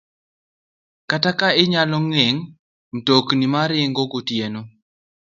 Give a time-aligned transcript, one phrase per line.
[1.09, 2.43] Kata ka inyalo geng'
[2.95, 4.61] mtokni ma ringo gotieno